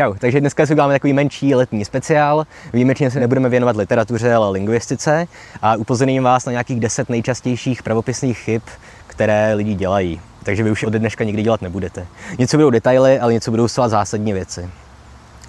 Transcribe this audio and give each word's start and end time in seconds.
Čau, 0.00 0.14
takže 0.18 0.40
dneska 0.40 0.66
si 0.66 0.72
uděláme 0.72 0.94
takový 0.94 1.12
menší 1.12 1.54
letní 1.54 1.84
speciál. 1.84 2.46
Výjimečně 2.72 3.10
se 3.10 3.20
nebudeme 3.20 3.48
věnovat 3.48 3.76
literatuře, 3.76 4.34
ale 4.34 4.50
lingvistice 4.50 5.26
a 5.62 5.76
upozorním 5.76 6.22
vás 6.22 6.44
na 6.44 6.52
nějakých 6.52 6.80
deset 6.80 7.08
nejčastějších 7.08 7.82
pravopisných 7.82 8.38
chyb, 8.38 8.62
které 9.06 9.54
lidi 9.54 9.74
dělají. 9.74 10.20
Takže 10.42 10.62
vy 10.62 10.70
už 10.70 10.82
ode 10.82 10.98
dneška 10.98 11.24
nikdy 11.24 11.42
dělat 11.42 11.62
nebudete. 11.62 12.06
Něco 12.38 12.56
budou 12.56 12.70
detaily, 12.70 13.20
ale 13.20 13.32
něco 13.32 13.50
budou 13.50 13.68
zcela 13.68 13.88
zásadní 13.88 14.32
věci. 14.32 14.70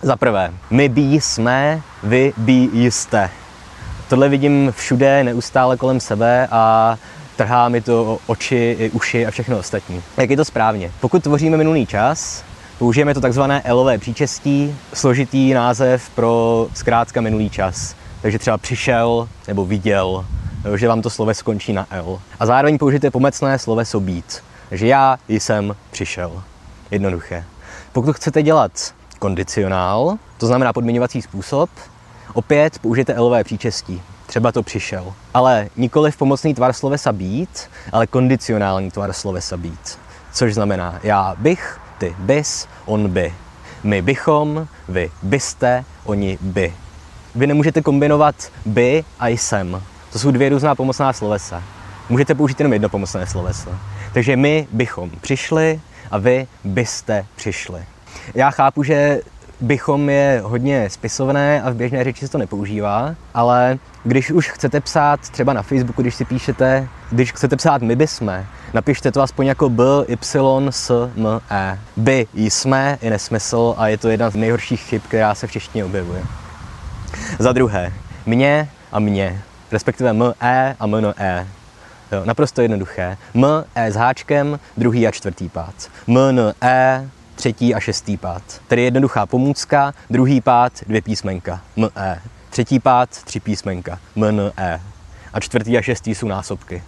Za 0.02 0.16
prvé, 0.16 0.54
my 0.70 0.89
bí 0.89 1.21
jsme, 1.21 1.81
vy 2.04 2.33
bí 2.38 2.70
jste. 2.73 3.29
Tohle 4.09 4.29
vidím 4.29 4.73
všude, 4.77 5.23
neustále 5.23 5.77
kolem 5.77 5.99
sebe 5.99 6.47
a 6.52 6.98
trhá 7.35 7.70
mi 7.70 7.81
to 7.81 8.20
oči, 8.27 8.76
i 8.79 8.90
uši 8.90 9.26
a 9.26 9.31
všechno 9.31 9.57
ostatní. 9.57 10.04
Jak 10.18 10.29
je 10.29 10.38
to 10.38 10.45
správně? 10.45 10.91
Pokud 10.99 11.23
tvoříme 11.23 11.57
minulý 11.57 11.85
čas, 11.85 12.43
použijeme 12.81 13.13
to 13.13 13.21
takzvané 13.21 13.62
elové 13.62 13.98
příčestí, 13.98 14.76
složitý 14.94 15.53
název 15.53 16.09
pro 16.09 16.67
zkrátka 16.73 17.21
minulý 17.21 17.49
čas. 17.49 17.95
Takže 18.21 18.40
třeba 18.40 18.57
přišel 18.57 19.30
nebo 19.48 19.66
viděl, 19.66 20.26
že 20.76 20.88
vám 20.88 21.02
to 21.02 21.09
sloveso 21.09 21.40
skončí 21.40 21.73
na 21.73 21.88
L. 21.91 22.21
A 22.40 22.45
zároveň 22.45 22.77
použijte 22.77 23.12
pomocné 23.12 23.59
sloveso 23.59 23.99
být. 23.99 24.44
Takže 24.70 24.88
já 24.88 25.17
jsem 25.30 25.76
přišel. 25.91 26.44
Jednoduché. 26.91 27.44
Pokud 27.91 28.16
chcete 28.16 28.44
dělat 28.44 28.71
kondicionál, 29.20 30.18
to 30.38 30.48
znamená 30.48 30.73
podmiňovací 30.73 31.21
způsob, 31.21 31.70
opět 32.34 32.79
použijte 32.79 33.13
elové 33.13 33.43
příčestí. 33.43 34.02
Třeba 34.26 34.52
to 34.52 34.63
přišel. 34.63 35.13
Ale 35.34 35.68
nikoli 35.77 36.12
v 36.12 36.18
pomocný 36.18 36.54
tvar 36.54 36.73
slovesa 36.73 37.12
být, 37.12 37.70
ale 37.91 38.07
kondicionální 38.07 38.91
tvar 38.91 39.13
slovesa 39.13 39.57
být. 39.57 39.99
Což 40.34 40.54
znamená 40.54 40.99
já 41.04 41.35
bych, 41.37 41.80
ty 42.02 42.16
bys, 42.20 42.68
on 42.85 43.10
by. 43.10 43.34
My 43.84 44.02
bychom, 44.02 44.68
vy 44.90 45.12
byste, 45.21 45.85
oni 46.04 46.38
by. 46.41 46.74
Vy 47.35 47.48
nemůžete 47.48 47.82
kombinovat 47.82 48.35
by 48.66 49.04
a 49.20 49.27
jsem. 49.27 49.82
To 50.12 50.20
jsou 50.20 50.32
dvě 50.32 50.49
různá 50.49 50.76
pomocná 50.76 51.13
slovesa. 51.13 51.63
Můžete 52.10 52.35
použít 52.35 52.60
jenom 52.60 52.74
jedno 52.74 52.90
pomocné 52.90 53.27
sloveso. 53.27 53.70
Takže 54.13 54.35
my 54.35 54.68
bychom 54.71 55.10
přišli 55.21 55.82
a 56.12 56.18
vy 56.18 56.48
byste 56.63 57.26
přišli. 57.35 57.85
Já 58.36 58.52
chápu, 58.52 58.84
že 58.84 59.21
bychom 59.62 60.09
je 60.09 60.41
hodně 60.45 60.90
spisovné 60.90 61.62
a 61.62 61.70
v 61.70 61.76
běžné 61.76 62.04
řeči 62.04 62.26
se 62.26 62.31
to 62.31 62.37
nepoužívá, 62.37 63.15
ale 63.34 63.77
když 64.03 64.31
už 64.31 64.50
chcete 64.50 64.81
psát 64.81 65.19
třeba 65.19 65.53
na 65.53 65.62
Facebooku, 65.62 66.01
když 66.01 66.16
si 66.16 66.25
píšete, 66.25 66.88
když 67.12 67.31
chcete 67.31 67.56
psát 67.56 67.81
my 67.81 67.95
bysme, 67.95 68.45
napište 68.73 69.12
to 69.12 69.22
aspoň 69.22 69.45
jako 69.45 69.69
b, 69.69 69.84
y, 70.07 70.18
s, 70.69 71.09
m, 71.16 71.41
e. 71.51 71.79
By 71.97 72.28
jsme 72.34 72.97
je 73.01 73.09
nesmysl 73.09 73.75
a 73.78 73.88
je 73.88 73.97
to 73.97 74.09
jedna 74.09 74.29
z 74.29 74.35
nejhorších 74.35 74.81
chyb, 74.81 75.01
která 75.07 75.35
se 75.35 75.47
v 75.47 75.51
češtině 75.51 75.85
objevuje. 75.85 76.23
Za 77.40 77.51
druhé, 77.51 77.94
mě 78.25 78.69
a 78.91 79.00
mě, 79.00 79.41
respektive 79.72 80.09
m, 80.09 80.34
e 80.41 80.75
a 80.79 80.85
m, 80.85 81.13
e. 81.18 81.47
Jo, 82.12 82.22
naprosto 82.25 82.62
jednoduché. 82.62 83.18
M, 83.34 83.46
E 83.75 83.91
s 83.91 83.96
háčkem, 83.96 84.59
druhý 84.78 85.07
a 85.07 85.12
čtvrtý 85.12 85.50
pád. 85.50 85.73
M, 86.07 86.18
N, 86.18 86.53
E, 86.62 87.09
třetí 87.41 87.75
a 87.75 87.79
šestý 87.79 88.17
pád. 88.17 88.44
Tedy 88.67 88.81
jednoduchá 88.81 89.25
pomůcka, 89.25 89.94
druhý 90.09 90.41
pád, 90.41 90.73
dvě 90.88 91.01
písmenka. 91.01 91.61
M, 91.78 91.89
E. 91.95 92.22
Třetí 92.50 92.79
pád, 92.79 93.09
tři 93.09 93.39
písmenka. 93.39 94.00
M, 94.16 94.23
N, 94.23 94.51
E. 94.57 94.81
A 95.34 95.39
čtvrtý 95.39 95.78
a 95.78 95.81
šestý 95.81 96.16
jsou 96.16 96.28
násobky. 96.28 96.84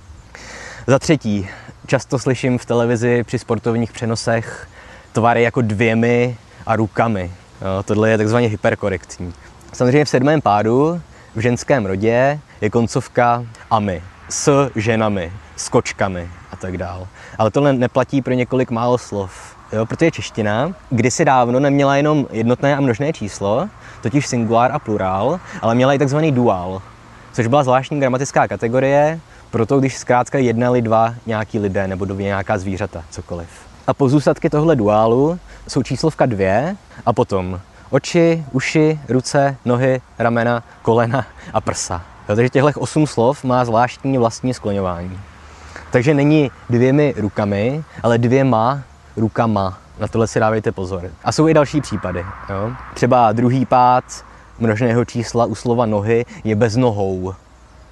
Za 0.87 0.99
třetí, 0.99 1.49
často 1.87 2.19
slyším 2.19 2.57
v 2.57 2.65
televizi 2.65 3.23
při 3.23 3.39
sportovních 3.39 3.91
přenosech 3.91 4.67
tvary 5.11 5.43
jako 5.43 5.61
dvěmi 5.61 6.37
a 6.65 6.75
rukami. 6.75 7.31
Jo, 7.61 7.83
tohle 7.83 8.09
je 8.09 8.17
takzvaně 8.17 8.47
hyperkorektní. 8.47 9.33
Samozřejmě 9.73 10.05
v 10.05 10.09
sedmém 10.09 10.41
pádu 10.41 11.01
v 11.35 11.39
ženském 11.39 11.85
rodě 11.85 12.39
je 12.61 12.69
koncovka 12.69 13.45
ami 13.71 14.03
s 14.29 14.69
ženami, 14.75 15.31
s 15.55 15.69
kočkami 15.69 16.29
a 16.51 16.55
tak 16.55 16.77
dál. 16.77 17.07
Ale 17.37 17.51
tohle 17.51 17.73
neplatí 17.73 18.21
pro 18.21 18.33
několik 18.33 18.71
málo 18.71 18.97
slov. 18.97 19.55
Jo, 19.73 19.85
protože 19.85 20.11
čeština 20.11 20.73
kdysi 20.89 21.25
dávno 21.25 21.59
neměla 21.59 21.95
jenom 21.95 22.27
jednotné 22.31 22.75
a 22.75 22.81
množné 22.81 23.13
číslo, 23.13 23.69
totiž 24.01 24.27
singular 24.27 24.71
a 24.71 24.79
plurál, 24.79 25.39
ale 25.61 25.75
měla 25.75 25.93
i 25.93 25.99
takzvaný 25.99 26.31
duál, 26.31 26.81
což 27.33 27.47
byla 27.47 27.63
zvláštní 27.63 27.99
gramatická 27.99 28.47
kategorie, 28.47 29.19
proto 29.51 29.79
když 29.79 29.97
zkrátka 29.97 30.37
jednali 30.37 30.81
dva 30.81 31.13
nějaký 31.25 31.59
lidé 31.59 31.87
nebo 31.87 32.05
dvě 32.05 32.25
nějaká 32.25 32.57
zvířata, 32.57 33.03
cokoliv. 33.09 33.47
A 33.87 33.93
pozůstatky 33.93 34.49
tohle 34.49 34.75
duálu 34.75 35.39
jsou 35.67 35.83
číslovka 35.83 36.25
dvě 36.25 36.75
a 37.05 37.13
potom 37.13 37.59
oči, 37.89 38.45
uši, 38.51 38.99
ruce, 39.09 39.57
nohy, 39.65 40.01
ramena, 40.19 40.63
kolena 40.81 41.25
a 41.53 41.61
prsa. 41.61 42.01
Jo, 42.29 42.35
takže 42.35 42.49
těchto 42.49 42.79
osm 42.79 43.07
slov 43.07 43.43
má 43.43 43.65
zvláštní 43.65 44.17
vlastní 44.17 44.53
skloňování. 44.53 45.19
Takže 45.91 46.13
není 46.13 46.51
dvěmi 46.69 47.13
rukami, 47.17 47.83
ale 48.03 48.17
dvěma 48.17 48.81
rukama. 49.17 49.77
Na 49.99 50.07
tohle 50.07 50.27
si 50.27 50.39
dávejte 50.39 50.71
pozor. 50.71 51.11
A 51.23 51.31
jsou 51.31 51.47
i 51.47 51.53
další 51.53 51.81
případy. 51.81 52.25
Jo? 52.49 52.71
Třeba 52.93 53.31
druhý 53.31 53.65
pád 53.65 54.03
množného 54.59 55.05
čísla 55.05 55.45
u 55.45 55.55
slova 55.55 55.85
nohy 55.85 56.25
je 56.43 56.55
bez 56.55 56.75
nohou. 56.75 57.33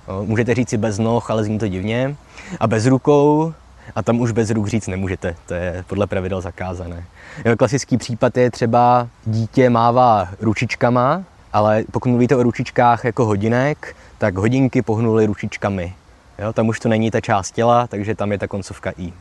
Jo? 0.08 0.26
Můžete 0.26 0.54
říct 0.54 0.70
si 0.70 0.78
bez 0.78 1.00
noh, 1.00 1.32
ale 1.32 1.44
zní 1.44 1.60
to 1.60 1.68
divně. 1.68 2.16
A 2.60 2.68
bez 2.68 2.86
rukou, 2.86 3.54
a 3.96 4.02
tam 4.02 4.20
už 4.20 4.32
bez 4.32 4.50
ruk 4.50 4.68
říct 4.68 4.88
nemůžete. 4.88 5.36
To 5.46 5.54
je 5.54 5.84
podle 5.88 6.08
pravidel 6.08 6.42
zakázané. 6.42 7.06
Jo, 7.46 7.58
klasický 7.58 7.98
případ 7.98 8.38
je 8.38 8.52
třeba 8.52 9.08
dítě 9.26 9.70
mává 9.70 10.28
ručičkama, 10.42 11.24
ale 11.54 11.84
pokud 11.92 12.10
mluvíte 12.10 12.36
o 12.36 12.44
ručičkách 12.44 13.06
jako 13.06 13.26
hodinek, 13.26 13.96
tak 14.18 14.38
hodinky 14.38 14.82
pohnuly 14.82 15.26
ručičkami. 15.26 15.94
Jo, 16.40 16.54
tam 16.54 16.68
už 16.68 16.80
to 16.80 16.90
není 16.90 17.12
ta 17.12 17.22
část 17.22 17.52
těla, 17.52 17.88
takže 17.88 18.16
tam 18.16 18.32
je 18.32 18.38
ta 18.38 18.48
koncovka 18.48 18.92
i. 18.98 19.14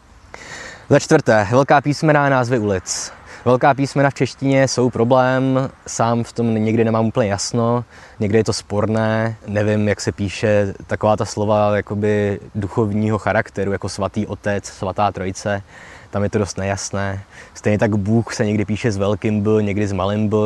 Za 0.91 0.99
čtvrté, 0.99 1.47
velká 1.51 1.81
písmena 1.81 2.27
a 2.27 2.29
názvy 2.29 2.59
ulic. 2.59 3.13
Velká 3.45 3.75
písmena 3.75 4.11
v 4.11 4.15
češtině 4.15 4.69
jsou 4.69 4.91
problém, 4.91 5.71
sám 5.87 6.25
v 6.25 6.33
tom 6.33 6.55
někdy 6.55 6.85
nemám 6.85 7.07
úplně 7.07 7.31
jasno, 7.31 7.85
někdy 8.21 8.39
je 8.39 8.45
to 8.45 8.53
sporné, 8.53 9.37
nevím, 9.47 9.89
jak 9.89 10.01
se 10.01 10.13
píše 10.13 10.75
taková 10.87 11.17
ta 11.17 11.25
slova 11.25 11.77
jakoby 11.77 12.41
duchovního 12.55 13.19
charakteru, 13.19 13.73
jako 13.73 13.89
svatý 13.89 14.27
otec, 14.27 14.65
svatá 14.65 15.13
trojice, 15.13 15.63
tam 16.11 16.23
je 16.23 16.31
to 16.31 16.39
dost 16.39 16.59
nejasné. 16.59 17.23
Stejně 17.55 17.79
tak 17.79 17.97
Bůh 17.97 18.35
se 18.35 18.47
někdy 18.47 18.65
píše 18.65 18.93
s 18.93 18.97
velkým 18.97 19.41
B, 19.41 19.63
někdy 19.63 19.87
s 19.87 19.93
malým 19.93 20.29
B, 20.29 20.37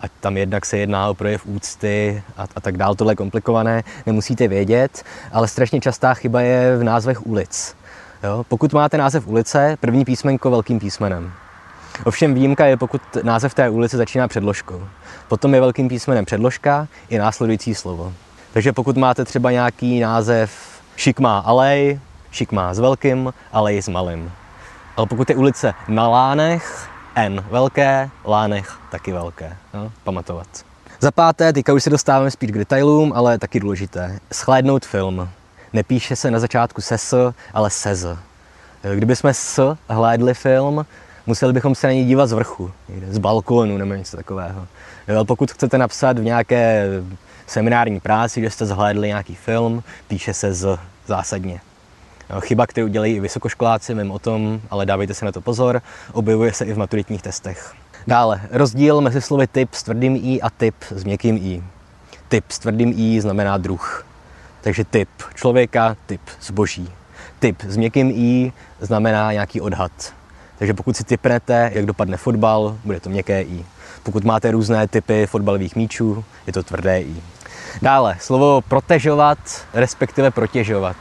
a 0.00 0.04
tam 0.20 0.36
jednak 0.36 0.66
se 0.66 0.78
jedná 0.78 1.08
o 1.08 1.14
projev 1.14 1.46
úcty 1.46 2.22
a, 2.36 2.46
a 2.56 2.60
tak 2.60 2.76
dál, 2.76 2.94
tohle 2.94 3.12
je 3.12 3.16
komplikované, 3.16 3.82
nemusíte 4.06 4.48
vědět, 4.48 5.02
ale 5.32 5.48
strašně 5.48 5.80
častá 5.80 6.14
chyba 6.14 6.40
je 6.40 6.76
v 6.76 6.84
názvech 6.84 7.26
ulic. 7.26 7.79
Jo? 8.22 8.44
Pokud 8.48 8.72
máte 8.72 8.98
název 8.98 9.26
ulice, 9.26 9.76
první 9.80 10.04
písmenko 10.04 10.50
velkým 10.50 10.78
písmenem. 10.78 11.32
Ovšem 12.04 12.34
výjimka 12.34 12.66
je, 12.66 12.76
pokud 12.76 13.02
název 13.22 13.54
té 13.54 13.68
ulice 13.70 13.96
začíná 13.96 14.28
předložkou. 14.28 14.82
Potom 15.28 15.54
je 15.54 15.60
velkým 15.60 15.88
písmenem 15.88 16.24
předložka 16.24 16.88
i 17.08 17.18
následující 17.18 17.74
slovo. 17.74 18.12
Takže 18.52 18.72
pokud 18.72 18.96
máte 18.96 19.24
třeba 19.24 19.50
nějaký 19.50 20.00
název 20.00 20.52
Šikmá 20.96 21.38
alej, 21.38 22.00
Šikmá 22.30 22.74
s 22.74 22.78
velkým, 22.78 23.32
alej 23.52 23.82
s 23.82 23.88
malým. 23.88 24.32
Ale 24.96 25.06
pokud 25.06 25.30
je 25.30 25.36
ulice 25.36 25.74
na 25.88 26.08
Lánech, 26.08 26.88
N 27.14 27.44
velké, 27.50 28.10
Lánech 28.24 28.78
taky 28.90 29.12
velké. 29.12 29.56
No, 29.74 29.92
pamatovat. 30.04 30.46
Za 31.00 31.10
páté, 31.10 31.52
teďka 31.52 31.72
už 31.72 31.82
se 31.82 31.90
dostáváme 31.90 32.30
spíš 32.30 32.50
k 32.50 32.58
detailům, 32.58 33.12
ale 33.16 33.38
taky 33.38 33.60
důležité. 33.60 34.18
Schlédnout 34.32 34.86
film. 34.86 35.28
Nepíše 35.72 36.16
se 36.16 36.30
na 36.30 36.38
začátku 36.38 36.80
se 36.80 36.98
s, 36.98 37.32
ale 37.54 37.70
se 37.70 37.94
z. 37.94 38.18
Kdyby 38.94 39.16
jsme 39.16 39.34
s 39.34 39.76
hlédli 39.88 40.34
film, 40.34 40.86
museli 41.26 41.52
bychom 41.52 41.74
se 41.74 41.86
na 41.86 41.92
něj 41.92 42.04
dívat 42.04 42.26
z 42.26 42.32
vrchu, 42.32 42.72
z 43.08 43.18
balkónu 43.18 43.78
nebo 43.78 43.94
něco 43.94 44.16
takového. 44.16 44.66
Jo, 45.08 45.24
pokud 45.24 45.50
chcete 45.50 45.78
napsat 45.78 46.18
v 46.18 46.24
nějaké 46.24 46.86
seminární 47.46 48.00
práci, 48.00 48.40
že 48.40 48.50
jste 48.50 48.66
zhlédli 48.66 49.08
nějaký 49.08 49.34
film, 49.34 49.82
píše 50.08 50.34
se 50.34 50.54
z 50.54 50.78
zásadně. 51.06 51.60
Chyba, 52.40 52.66
kterou 52.66 52.88
dělají 52.88 53.14
i 53.14 53.20
vysokoškoláci, 53.20 53.94
vím 53.94 54.10
o 54.10 54.18
tom, 54.18 54.60
ale 54.70 54.86
dávejte 54.86 55.14
si 55.14 55.24
na 55.24 55.32
to 55.32 55.40
pozor, 55.40 55.82
objevuje 56.12 56.52
se 56.52 56.64
i 56.64 56.72
v 56.72 56.78
maturitních 56.78 57.22
testech. 57.22 57.74
Dále, 58.06 58.40
rozdíl 58.50 59.00
mezi 59.00 59.20
slovy 59.20 59.46
typ 59.46 59.74
s 59.74 59.82
tvrdým 59.82 60.20
i 60.22 60.40
a 60.40 60.50
typ 60.50 60.74
s 60.90 61.04
měkkým 61.04 61.36
i. 61.36 61.62
Typ 62.28 62.44
s 62.48 62.58
tvrdým 62.58 62.94
i 62.96 63.20
znamená 63.20 63.58
druh. 63.58 64.06
Takže 64.60 64.84
typ 64.84 65.08
člověka, 65.34 65.96
typ 66.06 66.20
zboží. 66.40 66.90
Typ 67.38 67.62
s 67.62 67.76
měkkým 67.76 68.10
i 68.14 68.52
znamená 68.80 69.32
nějaký 69.32 69.60
odhad. 69.60 69.92
Takže 70.58 70.74
pokud 70.74 70.96
si 70.96 71.04
typnete, 71.04 71.70
jak 71.74 71.86
dopadne 71.86 72.16
fotbal, 72.16 72.76
bude 72.84 73.00
to 73.00 73.10
měkké 73.10 73.42
i. 73.42 73.64
Pokud 74.02 74.24
máte 74.24 74.50
různé 74.50 74.88
typy 74.88 75.26
fotbalových 75.26 75.76
míčů, 75.76 76.24
je 76.46 76.52
to 76.52 76.62
tvrdé 76.62 77.00
i. 77.00 77.16
Dále, 77.82 78.16
slovo 78.20 78.60
protežovat, 78.68 79.38
respektive 79.74 80.30
protěžovat. 80.30 80.96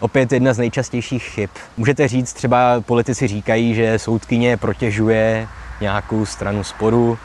Opět 0.00 0.32
jedna 0.32 0.52
z 0.52 0.58
nejčastějších 0.58 1.22
chyb. 1.22 1.50
Můžete 1.76 2.08
říct, 2.08 2.32
třeba 2.32 2.80
politici 2.80 3.26
říkají, 3.26 3.74
že 3.74 3.98
soudkyně 3.98 4.56
protěžuje 4.56 5.48
nějakou 5.80 6.26
stranu 6.26 6.64
sporu, 6.64 7.18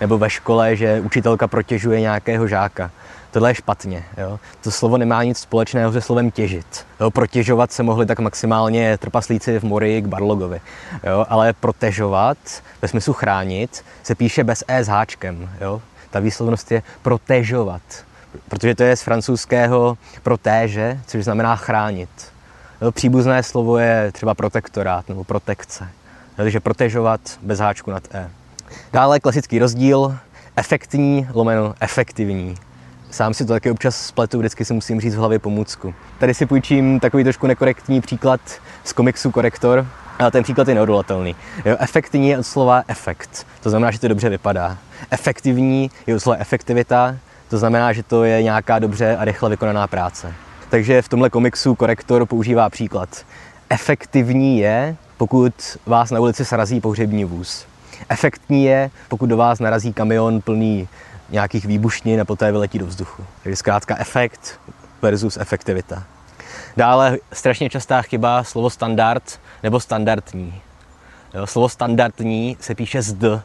Nebo 0.00 0.18
ve 0.18 0.30
škole, 0.30 0.76
že 0.76 1.00
učitelka 1.00 1.48
protěžuje 1.48 2.00
nějakého 2.00 2.48
žáka. 2.48 2.90
Tohle 3.36 3.50
je 3.50 3.54
špatně. 3.54 4.04
Jo? 4.18 4.40
To 4.60 4.70
slovo 4.70 4.98
nemá 4.98 5.24
nic 5.24 5.38
společného 5.38 5.92
se 5.92 6.00
slovem 6.00 6.30
těžit. 6.30 6.86
Jo? 7.00 7.10
Protěžovat 7.10 7.72
se 7.72 7.82
mohli 7.82 8.06
tak 8.06 8.18
maximálně 8.18 8.98
trpaslíci 8.98 9.58
v 9.58 9.62
Morii 9.62 10.02
k 10.02 10.06
Barlogovi. 10.06 10.60
Jo? 11.04 11.26
Ale 11.28 11.52
protežovat, 11.52 12.38
ve 12.82 12.88
smyslu 12.88 13.12
chránit, 13.12 13.84
se 14.02 14.14
píše 14.14 14.44
bez 14.44 14.64
E 14.68 14.84
s 14.84 14.88
háčkem. 14.88 15.50
Jo? 15.60 15.82
Ta 16.10 16.20
výslovnost 16.20 16.72
je 16.72 16.82
protežovat. 17.02 17.82
Protože 18.48 18.74
to 18.74 18.82
je 18.82 18.96
z 18.96 19.02
francouzského 19.02 19.98
protéže, 20.22 21.00
což 21.06 21.24
znamená 21.24 21.56
chránit. 21.56 22.32
Jo? 22.80 22.92
Příbuzné 22.92 23.42
slovo 23.42 23.78
je 23.78 24.12
třeba 24.12 24.34
protektorát 24.34 25.08
nebo 25.08 25.24
protekce. 25.24 25.88
Takže 26.36 26.60
protežovat 26.60 27.20
bez 27.42 27.58
háčku 27.58 27.90
nad 27.90 28.14
E. 28.14 28.30
Dále 28.92 29.20
klasický 29.20 29.58
rozdíl, 29.58 30.18
efektní 30.56 31.28
lomeno 31.32 31.74
efektivní. 31.80 32.54
Sám 33.16 33.34
si 33.34 33.44
to 33.44 33.52
taky 33.52 33.70
občas 33.70 34.06
spletu, 34.06 34.38
vždycky 34.38 34.64
si 34.64 34.74
musím 34.74 35.00
říct 35.00 35.14
v 35.14 35.18
hlavě 35.18 35.38
pomůcku. 35.38 35.94
Tady 36.18 36.34
si 36.34 36.46
půjčím 36.46 37.00
takový 37.00 37.24
trošku 37.24 37.46
nekorektní 37.46 38.00
příklad 38.00 38.40
z 38.84 38.92
komiksu 38.92 39.30
Korektor, 39.30 39.86
ale 40.18 40.30
ten 40.30 40.42
příklad 40.42 40.68
je 40.68 40.74
neodolatelný. 40.74 41.36
Jo, 41.64 41.76
efektivní 41.80 42.28
je 42.28 42.38
od 42.38 42.42
slova 42.42 42.82
efekt, 42.88 43.46
to 43.60 43.70
znamená, 43.70 43.90
že 43.90 43.98
to 43.98 44.08
dobře 44.08 44.28
vypadá. 44.28 44.78
Efektivní 45.10 45.90
je 46.06 46.14
od 46.14 46.20
slova 46.20 46.38
efektivita, 46.40 47.16
to 47.48 47.58
znamená, 47.58 47.92
že 47.92 48.02
to 48.02 48.24
je 48.24 48.42
nějaká 48.42 48.78
dobře 48.78 49.16
a 49.16 49.24
rychle 49.24 49.50
vykonaná 49.50 49.86
práce. 49.86 50.34
Takže 50.68 51.02
v 51.02 51.08
tomhle 51.08 51.30
komiksu 51.30 51.74
Korektor 51.74 52.26
používá 52.26 52.70
příklad. 52.70 53.08
Efektivní 53.70 54.58
je, 54.58 54.96
pokud 55.16 55.54
vás 55.86 56.10
na 56.10 56.20
ulici 56.20 56.44
srazí 56.44 56.80
pohřební 56.80 57.24
vůz. 57.24 57.66
Efektní 58.08 58.64
je, 58.64 58.90
pokud 59.08 59.26
do 59.26 59.36
vás 59.36 59.58
narazí 59.58 59.92
kamion 59.92 60.40
plný 60.40 60.88
nějakých 61.28 61.64
výbušnin 61.64 62.20
a 62.20 62.24
poté 62.24 62.52
vyletí 62.52 62.78
do 62.78 62.86
vzduchu. 62.86 63.24
Takže 63.42 63.56
zkrátka 63.56 63.96
efekt 63.98 64.60
versus 65.02 65.36
efektivita. 65.36 66.02
Dále 66.76 67.18
strašně 67.32 67.70
častá 67.70 68.02
chyba 68.02 68.44
slovo 68.44 68.70
standard 68.70 69.40
nebo 69.62 69.80
standardní. 69.80 70.60
Jo, 71.34 71.46
slovo 71.46 71.68
standardní 71.68 72.56
se 72.60 72.74
píše 72.74 73.02
z 73.02 73.12
d. 73.12 73.42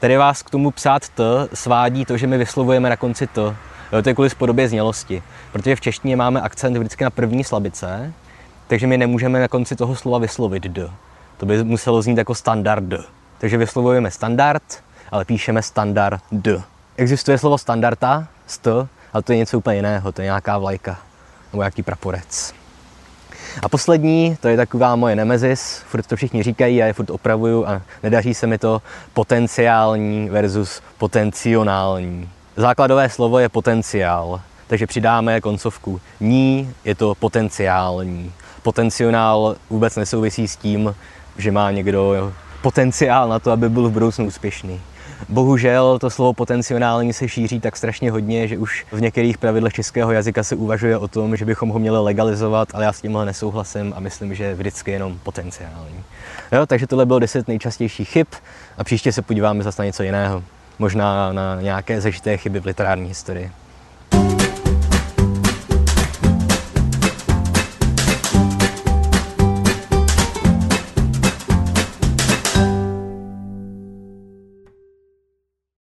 Tedy 0.00 0.16
vás 0.16 0.42
k 0.42 0.50
tomu 0.50 0.70
psát 0.70 1.08
t 1.08 1.48
svádí 1.54 2.04
to, 2.04 2.16
že 2.16 2.26
my 2.26 2.38
vyslovujeme 2.38 2.90
na 2.90 2.96
konci 2.96 3.26
t. 3.26 3.56
Jo, 3.92 4.02
to 4.02 4.08
je 4.08 4.14
kvůli 4.14 4.30
podobě 4.30 4.68
znělosti. 4.68 5.22
Protože 5.52 5.76
v 5.76 5.80
češtině 5.80 6.16
máme 6.16 6.40
akcent 6.40 6.76
vždycky 6.76 7.04
na 7.04 7.10
první 7.10 7.44
slabice, 7.44 8.12
takže 8.66 8.86
my 8.86 8.98
nemůžeme 8.98 9.40
na 9.40 9.48
konci 9.48 9.76
toho 9.76 9.96
slova 9.96 10.18
vyslovit 10.18 10.62
d. 10.62 10.90
To 11.36 11.46
by 11.46 11.64
muselo 11.64 12.02
znít 12.02 12.18
jako 12.18 12.34
standard. 12.34 12.84
Takže 13.38 13.56
vyslovujeme 13.56 14.10
standard, 14.10 14.62
ale 15.12 15.24
píšeme 15.24 15.62
standard 15.62 16.20
d. 16.32 16.62
Existuje 16.98 17.38
slovo 17.38 17.58
standarda, 17.58 18.26
st, 18.46 18.66
ale 19.12 19.22
to 19.22 19.32
je 19.32 19.38
něco 19.38 19.58
úplně 19.58 19.76
jiného, 19.76 20.12
to 20.12 20.22
je 20.22 20.24
nějaká 20.24 20.58
vlajka 20.58 20.98
nebo 21.52 21.62
nějaký 21.62 21.82
praporec. 21.82 22.54
A 23.62 23.68
poslední, 23.68 24.36
to 24.40 24.48
je 24.48 24.56
taková 24.56 24.96
moje 24.96 25.16
nemezis, 25.16 25.82
furt 25.86 26.06
to 26.06 26.16
všichni 26.16 26.42
říkají, 26.42 26.82
a 26.82 26.86
je 26.86 26.92
furt 26.92 27.10
opravuju 27.10 27.66
a 27.66 27.82
nedaří 28.02 28.34
se 28.34 28.46
mi 28.46 28.58
to, 28.58 28.82
potenciální 29.14 30.28
versus 30.28 30.82
potencionální. 30.98 32.28
Základové 32.56 33.08
slovo 33.08 33.38
je 33.38 33.48
potenciál, 33.48 34.40
takže 34.66 34.86
přidáme 34.86 35.40
koncovku 35.40 36.00
ní, 36.20 36.74
je 36.84 36.94
to 36.94 37.14
potenciální. 37.14 38.32
Potenciál 38.62 39.56
vůbec 39.70 39.96
nesouvisí 39.96 40.48
s 40.48 40.56
tím, 40.56 40.94
že 41.36 41.52
má 41.52 41.70
někdo 41.70 42.32
potenciál 42.62 43.28
na 43.28 43.38
to, 43.38 43.50
aby 43.50 43.68
byl 43.68 43.88
v 43.88 43.92
budoucnu 43.92 44.26
úspěšný. 44.26 44.80
Bohužel 45.28 45.98
to 45.98 46.10
slovo 46.10 46.32
potenciální 46.32 47.12
se 47.12 47.28
šíří 47.28 47.60
tak 47.60 47.76
strašně 47.76 48.10
hodně, 48.10 48.48
že 48.48 48.58
už 48.58 48.86
v 48.92 49.00
některých 49.00 49.38
pravidlech 49.38 49.72
českého 49.72 50.12
jazyka 50.12 50.42
se 50.42 50.56
uvažuje 50.56 50.98
o 50.98 51.08
tom, 51.08 51.36
že 51.36 51.44
bychom 51.44 51.68
ho 51.68 51.78
měli 51.78 51.98
legalizovat, 51.98 52.68
ale 52.74 52.84
já 52.84 52.92
s 52.92 53.00
tímhle 53.00 53.26
nesouhlasím 53.26 53.92
a 53.96 54.00
myslím, 54.00 54.34
že 54.34 54.54
vždycky 54.54 54.90
jenom 54.90 55.18
potenciální. 55.22 56.04
Jo, 56.52 56.66
takže 56.66 56.86
tohle 56.86 57.06
bylo 57.06 57.18
10 57.18 57.48
nejčastějších 57.48 58.08
chyb 58.08 58.26
a 58.78 58.84
příště 58.84 59.12
se 59.12 59.22
podíváme 59.22 59.62
zase 59.62 59.82
na 59.82 59.86
něco 59.86 60.02
jiného. 60.02 60.44
Možná 60.78 61.32
na 61.32 61.60
nějaké 61.60 62.00
zažité 62.00 62.36
chyby 62.36 62.60
v 62.60 62.66
literární 62.66 63.08
historii. 63.08 63.50